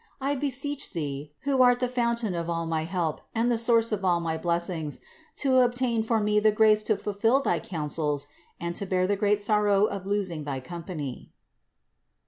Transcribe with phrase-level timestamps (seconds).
[0.19, 4.03] I beseech Thee, who art the fountain of all my help and the source of
[4.03, 4.99] all my blessings,
[5.35, 8.25] to obtain for me the grace to fulfill thy counsels
[8.59, 11.29] and to bear the great sorrow of losing thy company."